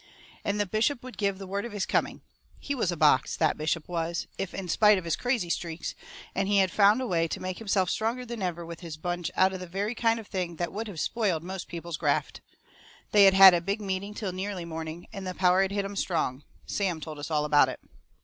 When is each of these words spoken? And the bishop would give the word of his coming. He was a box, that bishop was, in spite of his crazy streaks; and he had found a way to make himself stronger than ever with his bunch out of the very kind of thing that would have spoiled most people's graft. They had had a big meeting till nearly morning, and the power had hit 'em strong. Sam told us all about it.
And 0.43 0.59
the 0.59 0.65
bishop 0.65 1.03
would 1.03 1.15
give 1.15 1.37
the 1.37 1.45
word 1.45 1.63
of 1.63 1.73
his 1.73 1.85
coming. 1.85 2.21
He 2.57 2.73
was 2.73 2.91
a 2.91 2.97
box, 2.97 3.35
that 3.37 3.55
bishop 3.55 3.87
was, 3.87 4.25
in 4.39 4.67
spite 4.67 4.97
of 4.97 5.05
his 5.05 5.15
crazy 5.15 5.51
streaks; 5.51 5.93
and 6.33 6.47
he 6.47 6.57
had 6.57 6.71
found 6.71 7.01
a 7.01 7.05
way 7.05 7.27
to 7.27 7.39
make 7.39 7.59
himself 7.59 7.87
stronger 7.87 8.25
than 8.25 8.41
ever 8.41 8.65
with 8.65 8.79
his 8.79 8.97
bunch 8.97 9.29
out 9.35 9.53
of 9.53 9.59
the 9.59 9.67
very 9.67 9.93
kind 9.93 10.19
of 10.19 10.25
thing 10.25 10.55
that 10.55 10.73
would 10.73 10.87
have 10.87 10.99
spoiled 10.99 11.43
most 11.43 11.67
people's 11.67 11.97
graft. 11.97 12.41
They 13.11 13.25
had 13.25 13.35
had 13.35 13.53
a 13.53 13.61
big 13.61 13.79
meeting 13.79 14.15
till 14.15 14.31
nearly 14.31 14.65
morning, 14.65 15.05
and 15.13 15.27
the 15.27 15.35
power 15.35 15.61
had 15.61 15.69
hit 15.71 15.85
'em 15.85 15.95
strong. 15.95 16.45
Sam 16.65 16.99
told 16.99 17.19
us 17.19 17.29
all 17.29 17.45
about 17.45 17.69
it. 17.69 17.79